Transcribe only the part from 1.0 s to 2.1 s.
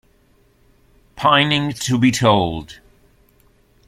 Pining to be